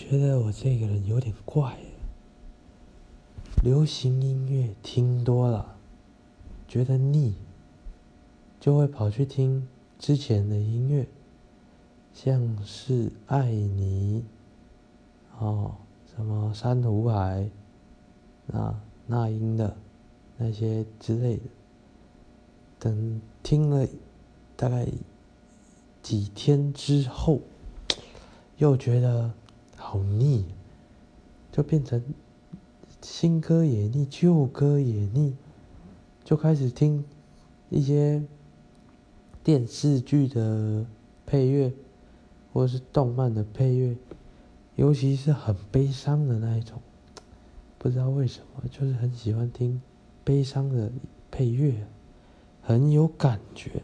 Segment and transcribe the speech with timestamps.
[0.00, 1.76] 觉得我这个人有点怪，
[3.62, 5.76] 流行音乐听多了，
[6.66, 7.34] 觉得腻，
[8.58, 9.68] 就会跑去听
[9.98, 11.06] 之前的音乐，
[12.14, 14.24] 像是《艾尼》
[15.44, 15.74] 哦，
[16.16, 17.50] 什么珊瑚海，
[18.46, 18.74] 那
[19.06, 19.76] 那英的
[20.38, 21.42] 那些之类的，
[22.78, 23.86] 等听了
[24.56, 24.88] 大概
[26.02, 27.40] 几天之后，
[28.56, 29.34] 又觉得。
[29.90, 30.44] 好腻，
[31.50, 32.00] 就变成
[33.02, 35.34] 新歌也腻，旧歌也腻，
[36.22, 37.04] 就开始听
[37.70, 38.22] 一些
[39.42, 40.86] 电视剧的
[41.26, 41.72] 配乐，
[42.52, 43.96] 或者是动漫的配乐，
[44.76, 46.80] 尤其是很悲伤的那一种，
[47.76, 49.82] 不知道为什么，就是很喜欢听
[50.22, 50.92] 悲伤的
[51.32, 51.84] 配乐，
[52.62, 53.82] 很有感觉，